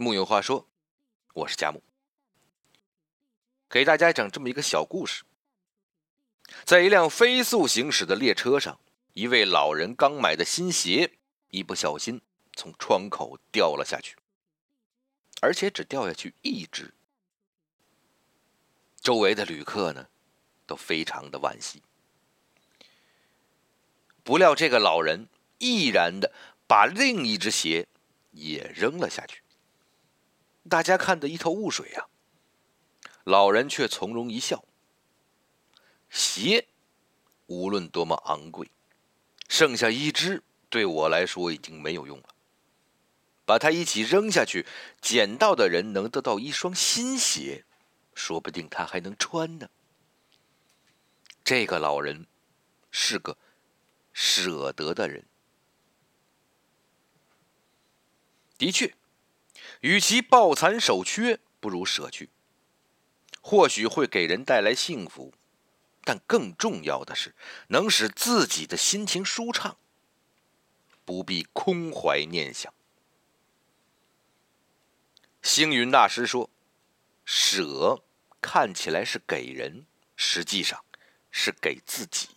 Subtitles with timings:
[0.00, 0.68] 木有话说，
[1.34, 1.82] 我是佳木，
[3.68, 5.24] 给大家讲这么一个小故事。
[6.64, 8.78] 在一辆飞速行驶的列车上，
[9.14, 11.14] 一位老人刚买的新鞋，
[11.48, 12.20] 一不小心
[12.54, 14.16] 从窗口掉了下去，
[15.40, 16.94] 而且只掉下去一只。
[19.00, 20.06] 周围的旅客呢，
[20.64, 21.82] 都非常的惋惜。
[24.22, 25.28] 不料这个老人
[25.58, 26.32] 毅然的
[26.68, 27.88] 把另一只鞋
[28.30, 29.42] 也扔了下去。
[30.68, 32.06] 大家看得一头雾水呀，
[33.24, 34.64] 老人却从容一笑。
[36.10, 36.66] 鞋
[37.46, 38.70] 无论多么昂贵，
[39.48, 42.34] 剩下一只对我来说已经没有用了。
[43.44, 44.66] 把它一起扔下去，
[45.00, 47.64] 捡到的人能得到一双新鞋，
[48.14, 49.70] 说不定他还能穿呢。
[51.42, 52.26] 这个老人
[52.90, 53.38] 是个
[54.12, 55.24] 舍得的人，
[58.58, 58.94] 的确。
[59.80, 62.30] 与其抱残守缺，不如舍去。
[63.40, 65.32] 或许会给人带来幸福，
[66.04, 67.34] 但更重要的是，
[67.68, 69.78] 能使自己的心情舒畅，
[71.04, 72.72] 不必空怀念想。
[75.40, 76.50] 星云大师说
[77.24, 78.02] ：“舍
[78.40, 80.84] 看起来是给人，实际上
[81.30, 82.28] 是给自己。”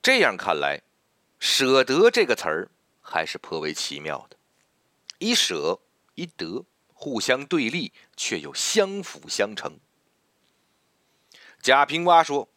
[0.00, 0.80] 这样看来
[1.38, 2.70] ，“舍得”这个词儿
[3.02, 4.36] 还是颇为奇妙的。
[5.20, 5.78] 一舍
[6.14, 9.78] 一得，互相对立，却又相辅相成。
[11.60, 12.48] 贾平凹说：“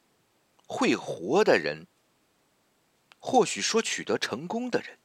[0.65, 1.87] 会活的人，
[3.19, 4.97] 或许说取得成功的人，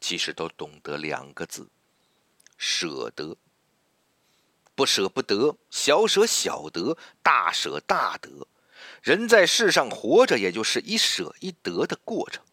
[0.00, 1.68] 其实都懂得两个字：
[2.58, 3.36] 舍得。
[4.74, 8.48] 不舍不得，小舍小得，大舍大得。
[9.00, 12.44] 人在世上活着，也就是一舍一得的过程。”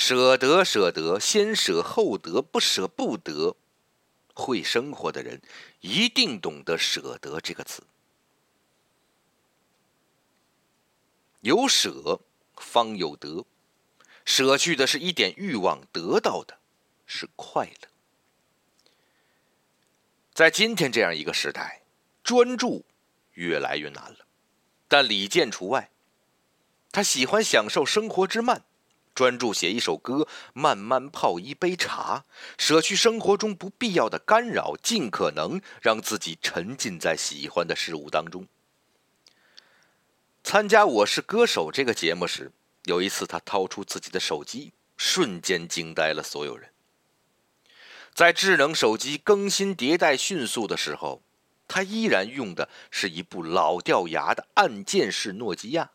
[0.00, 3.54] 舍得，舍得，先舍后得，不舍不得。
[4.32, 5.42] 会生活的人
[5.80, 7.82] 一定懂得“舍得”这个词。
[11.42, 12.22] 有舍，
[12.56, 13.44] 方有得。
[14.24, 16.58] 舍去的是一点欲望，得到的
[17.04, 17.88] 是快乐。
[20.32, 21.82] 在今天这样一个时代，
[22.24, 22.86] 专注
[23.34, 24.20] 越来越难了，
[24.88, 25.90] 但李健除外。
[26.90, 28.64] 他喜欢享受生活之慢。
[29.20, 32.24] 专注写一首歌，慢慢泡一杯茶，
[32.56, 38.46] 舍去生活中不必要的干扰，尽可能让自己沉浸在喜欢的事物当中。
[40.42, 42.50] 参加《我是歌手》这个节目时，
[42.86, 46.70] 有一次他掏出自己的手机，瞬间惊呆了所有人。
[48.14, 51.20] 在智能手机更新迭代迅速的时候，
[51.68, 55.90] 他依然用的是一部老掉牙的按键式诺基亚。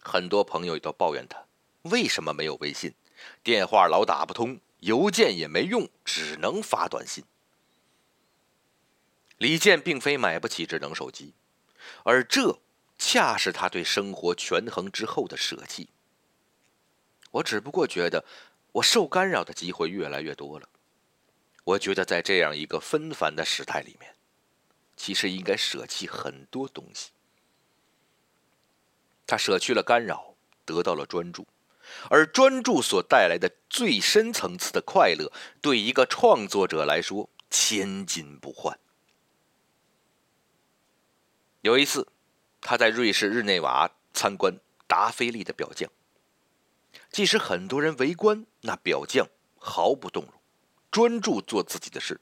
[0.00, 1.41] 很多朋友都抱怨他。
[1.82, 2.94] 为什么没有微信？
[3.42, 7.24] 电话老打不通，邮件也没用，只能发短信。
[9.38, 11.34] 李健并非买不起智能手机，
[12.04, 12.60] 而这
[12.98, 15.88] 恰是他对生活权衡之后的舍弃。
[17.32, 18.24] 我只不过觉得，
[18.72, 20.68] 我受干扰的机会越来越多了。
[21.64, 24.14] 我觉得在这样一个纷繁的时代里面，
[24.96, 27.10] 其实应该舍弃很多东西。
[29.26, 30.34] 他舍去了干扰，
[30.64, 31.46] 得到了专注。
[32.10, 38.78] 而专注所带来的最深层次的快乐，对一个创作者来说千金不换。
[41.60, 42.08] 有一次，
[42.60, 45.90] 他在瑞士日内瓦参观达菲利的表匠，
[47.10, 49.28] 即使很多人围观，那表匠
[49.58, 50.32] 毫不动容，
[50.90, 52.20] 专注做自己的事。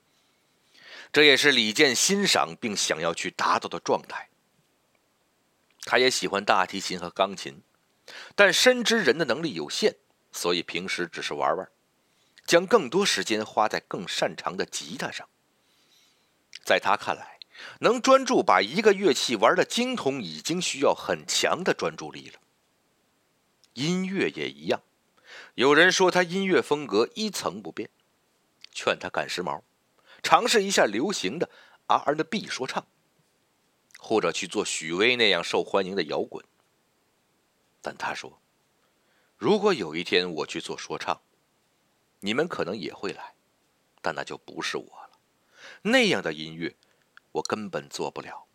[1.13, 4.29] 这也是李健欣赏并想要去达到的状态。
[5.85, 7.63] 他也喜欢大提琴和钢琴。
[8.35, 9.97] 但深知人的能力有限，
[10.33, 11.69] 所以平时只是玩玩，
[12.47, 15.29] 将更多时间花在更擅长的吉他上。
[16.65, 17.39] 在他看来，
[17.81, 22.39] 能专注把一个乐器玩的精通，已经需要很强的专注力了。
[23.75, 24.83] 音乐也一样，
[25.55, 27.89] 有人说他音乐风格一成不变，
[28.73, 29.63] 劝他赶时髦，
[30.23, 31.49] 尝试一下流行的
[31.87, 32.87] R&B 说唱，
[33.99, 36.45] 或者去做许巍那样受欢迎的摇滚。
[37.83, 38.41] 但他说
[39.39, 41.21] ：“如果有一天我去做说唱，
[42.21, 43.35] 你们可能也会来，
[44.03, 45.19] 但那就不是我了。
[45.83, 46.77] 那样的音乐，
[47.33, 48.47] 我根本做不了。”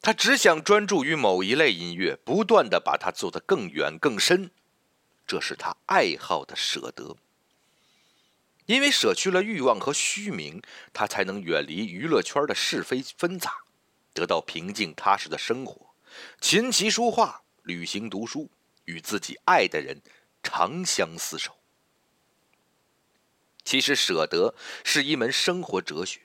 [0.00, 4.50] 他只想专注于某一类音乐，不断的把它做得更远更深。
[5.26, 7.16] 这是他爱好的舍得。
[8.66, 10.60] 因为舍去了欲望和虚名，
[10.92, 13.58] 他才能远离娱乐圈的是非纷杂，
[14.12, 15.94] 得到平静踏实的生活。
[16.40, 17.42] 琴棋书画。
[17.62, 18.50] 旅行、读书，
[18.84, 20.00] 与自己爱的人
[20.42, 21.56] 长相厮守。
[23.64, 24.54] 其实舍得
[24.84, 26.20] 是一门生活哲学。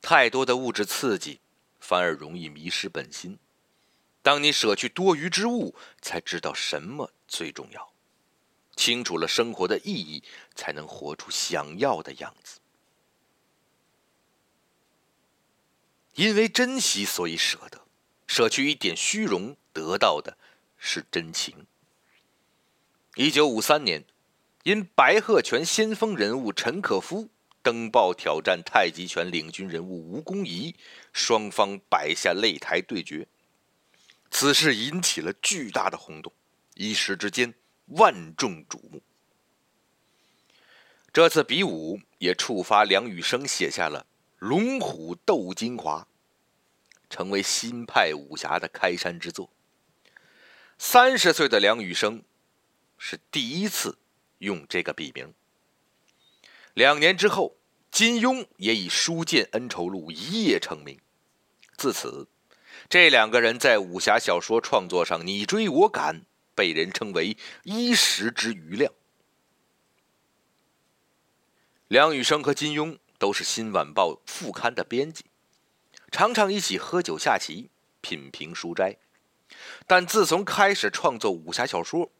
[0.00, 1.40] 太多的物质刺激，
[1.78, 3.38] 反而容易迷失本心。
[4.22, 7.92] 当你舍去多余之物，才知道什么最重要。
[8.74, 10.24] 清楚了生活的意义，
[10.54, 12.60] 才能活出想要的样子。
[16.14, 17.86] 因为珍惜，所以舍得。
[18.26, 20.36] 舍去一点虚荣，得到的
[20.78, 21.66] 是真情。
[23.16, 24.04] 一九五三年，
[24.62, 27.28] 因白鹤拳先锋人物陈可夫
[27.62, 30.74] 登报挑战太极拳领军人物吴公仪，
[31.12, 33.26] 双方摆下擂台对决。
[34.30, 36.32] 此事引起了巨大的轰动，
[36.74, 37.52] 一时之间
[37.86, 39.02] 万众瞩目。
[41.12, 44.00] 这次比武也触发梁羽生写下了
[44.38, 46.00] 《龙虎斗金华》。
[47.10, 49.50] 成为新派武侠的开山之作。
[50.84, 52.24] 三十岁的梁羽生
[52.98, 53.98] 是第一次
[54.38, 55.32] 用这个笔名。
[56.74, 57.54] 两年之后，
[57.92, 60.98] 金庸也以《书剑恩仇录》一夜成名。
[61.76, 62.26] 自此，
[62.90, 66.22] 这两个人在武侠小说创作上你追我赶，
[66.56, 68.92] 被人称为一时之余亮。
[71.86, 75.26] 梁羽生和金庸都是《新晚报》副刊的编辑。
[76.10, 77.70] 常常一起喝酒下棋，
[78.00, 78.96] 品评书斋。
[79.86, 82.10] 但自从开始创作武侠小说，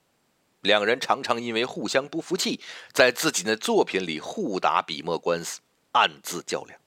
[0.61, 2.61] 两人常常因为互相不服气，
[2.93, 5.61] 在自己的作品里互打笔墨官司，
[5.93, 6.79] 暗自较量。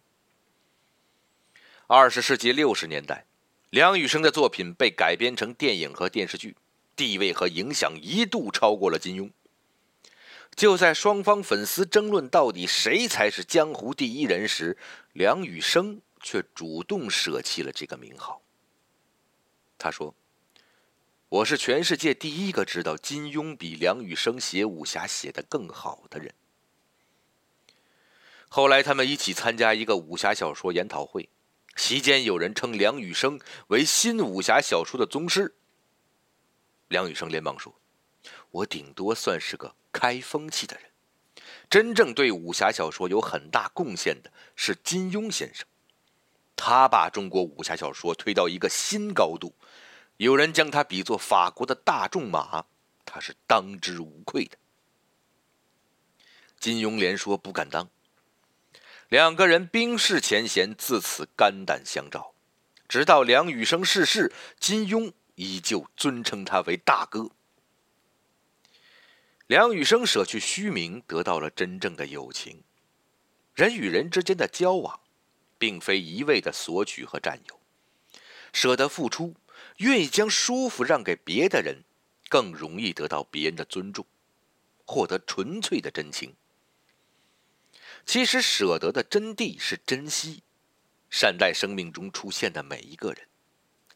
[1.88, 3.26] 二十世纪六十年代，
[3.70, 6.56] 梁羽生的作品被改编成电影和电视剧，
[6.96, 9.32] 地位和影响一度超过了金庸。
[10.56, 14.78] 就在双方粉丝争论到底谁才是江湖第一人时，
[15.14, 16.02] 梁羽生。
[16.28, 18.42] 却主动舍弃了这个名号。
[19.78, 20.16] 他说
[21.36, 26.34] ：“我是全世界第一个知道金庸比梁羽生写武侠写得更好的人。”
[28.48, 31.28] 后来，他们一起参加一个武侠小说研讨会，
[31.76, 33.38] 席间有人称梁羽生
[33.68, 35.54] 为新武侠小说的宗师。
[36.88, 37.76] 梁羽生连忙说
[38.52, 40.90] ：“我顶多算是个开风气的人，
[41.70, 45.68] 真正对武侠小说有很大贡献的是金庸先生。”
[46.56, 49.54] 他把中国武侠小说推到一个新高度，
[50.18, 52.66] 有人将他比作法国的大仲马，
[53.06, 54.58] 他是当之无愧的。
[56.60, 57.90] 金庸连说不敢当，
[59.10, 62.34] 两个人冰释前嫌，自此肝胆相照。
[62.88, 67.30] 直到梁羽生逝世，金庸依旧尊称他为大哥。
[69.48, 72.64] 梁羽生舍去虚名，得到了真正的友情。
[73.54, 75.00] 人与人之间的交往。
[75.58, 77.60] 并非一味的索取和占有，
[78.52, 79.34] 舍得付出，
[79.77, 81.83] 愿意将舒服让给别的人，
[82.30, 84.06] 更容易得到别人的尊重，
[84.86, 86.36] 获得纯粹的真情。
[88.06, 90.44] 其实，舍得的真谛是珍惜，
[91.10, 93.27] 善待生命中出现的每一个人，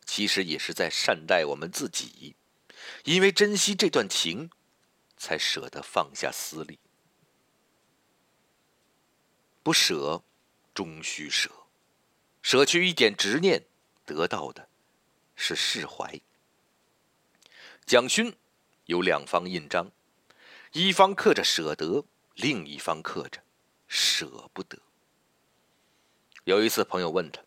[0.06, 2.36] 其实也是在善待我们自己，
[3.04, 4.50] 因为珍惜这段情，
[5.18, 6.80] 才舍得放下私利，
[9.62, 10.24] 不舍。
[10.72, 11.50] 终须舍，
[12.42, 13.66] 舍去一点执念，
[14.06, 14.70] 得到的
[15.42, 16.20] 是释怀。
[17.86, 18.36] 蒋勋
[18.86, 19.90] 有两方印章，
[20.74, 22.04] 一方刻着舍得，
[22.36, 23.42] 另一方刻着
[23.88, 24.78] 舍不得。
[26.44, 27.42] 有一次，朋友问他：“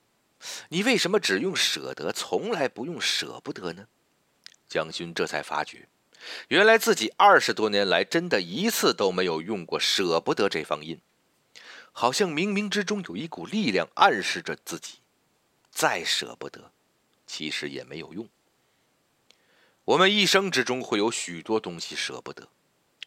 [0.71, 3.87] 你为什么只用舍得，从来不用舍不得呢？”
[4.67, 5.87] 蒋勋这才发觉，
[6.49, 10.99] 原来自己二十多年来真的一次都没有用过舍不得这方印。
[11.93, 15.01] 好像冥冥之中有一股力量暗示着自己，
[15.71, 16.73] 再舍不得，
[17.33, 18.29] 其实也没有用。
[19.85, 22.51] 我们一生之中会有许多东西舍不得，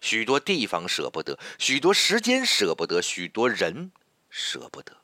[0.02, 3.92] 许多地方舍不得，许多时间舍不得，许多人
[4.32, 4.98] 舍不得。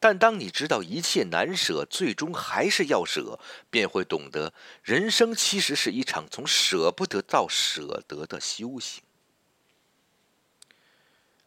[0.00, 3.38] 但当你知道一切难舍，最终还是要舍，
[3.70, 9.04] 便会懂得，人生其实是一场从舍不得到舍得的修行。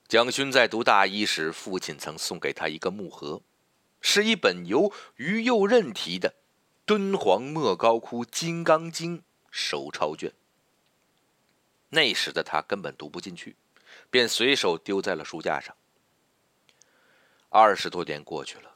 [0.07, 3.41] 蒋勋在读大一时，父亲曾送给他一个木盒，
[3.99, 6.29] 是一本由于右任题的
[6.85, 9.19] 《敦煌莫高窟金刚经》
[9.49, 10.33] 手抄卷。
[11.89, 13.55] 那时的他根本读不进去，
[14.09, 15.75] 便随手丢在了书架上。
[17.49, 18.75] 二十多年过去了，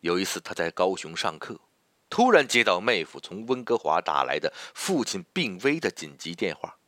[0.00, 1.60] 有一次他在高雄上课，
[2.08, 6.78] 突然接到妹夫从温哥华打来的父亲病危的紧急电话。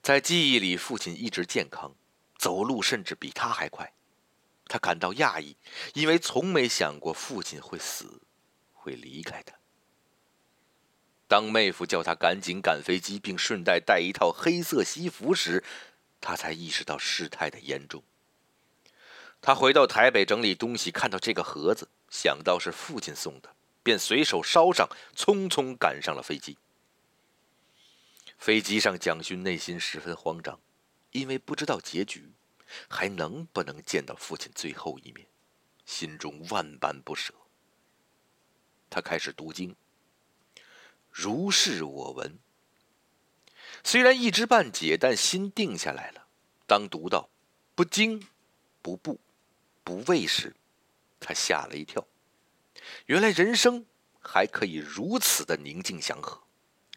[0.00, 1.94] 在记忆里，父亲一直健康。
[2.38, 3.94] 走路甚至比他还快，
[4.66, 5.56] 他感到讶异，
[5.94, 8.20] 因为从没想过父亲会死，
[8.86, 9.52] 会离开他。
[11.26, 15.64] 当妹夫叫他赶紧赶飞机，并顺带带一套黑色西服时，
[16.20, 18.04] 他才意识到事态的严重。
[19.42, 26.56] 他回到台北整理东西，看到这个盒子，想到是父亲送的，便随手烧上，匆匆赶上了飞机。
[28.38, 30.60] 飞机上，蒋勋内心十分慌张，
[31.10, 32.30] 因为不知道结局，
[32.88, 35.26] 还能不能见到父亲最后一面，
[35.84, 37.34] 心中万般不舍。
[38.88, 39.74] 他开始读经，
[41.10, 42.38] 如是我闻。
[43.84, 46.26] 虽然一知半解，但心定下来了。
[46.66, 47.28] 当读到
[47.76, 48.26] “不惊，
[48.82, 49.20] 不怖，
[49.84, 50.56] 不畏”时，
[51.20, 52.06] 他吓了一跳。
[53.06, 53.86] 原来人生
[54.20, 56.42] 还可以如此的宁静祥和。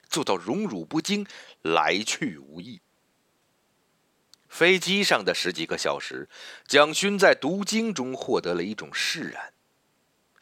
[0.09, 1.27] 做到荣辱不惊，
[1.61, 2.81] 来去无意。
[4.47, 6.27] 飞机上的十几个小时，
[6.67, 9.53] 蒋勋在读经中获得了一种释然。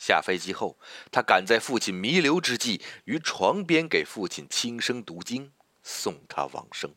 [0.07, 0.77] 下飞机后，
[1.11, 5.51] 他赶在父亲弥留之际，于床边给父亲轻声读经，
[5.83, 6.95] 送他往生。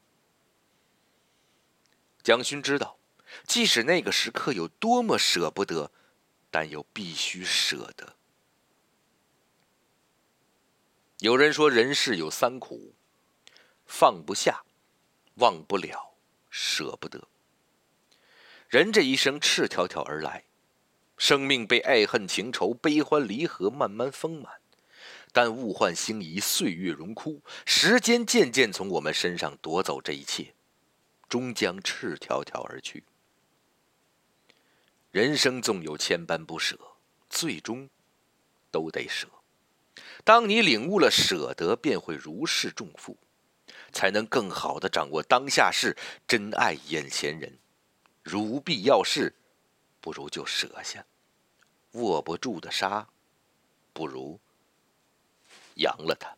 [2.22, 3.00] 蒋勋知道，
[3.48, 5.90] 即使那个时刻有多么舍不得，
[6.52, 8.14] 但又必须舍得。
[11.18, 12.94] 有人说，人世有三苦：
[13.86, 14.62] 放不下、
[15.34, 16.14] 忘不了、
[16.48, 17.26] 舍不得。
[18.68, 20.44] 人这一生赤条条而来，
[21.20, 24.54] 生命被爱恨情仇、悲欢离合慢慢丰满，
[25.32, 30.54] 但物换星移，岁月荣枯，时间渐渐从我们身上夺走这一切，
[31.28, 33.04] 终将赤条条而去。
[35.10, 36.78] 人生纵有千般不舍，
[37.28, 37.90] 最终
[38.70, 39.28] 都得舍。
[40.24, 43.18] 当你领悟了舍得，便会如释重负，
[43.92, 45.94] 才能更好的掌握当下事，
[46.26, 47.58] 珍爱眼前人。
[48.22, 49.34] 如必要事，
[50.00, 51.02] 不如就舍下；
[51.92, 53.08] 握不住的沙，
[53.92, 54.38] 不如
[55.74, 56.36] 扬了它。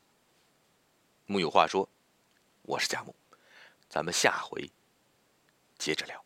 [1.26, 1.88] 木有话说，
[2.62, 3.14] 我是贾木，
[3.88, 4.70] 咱们下回
[5.78, 6.24] 接着聊。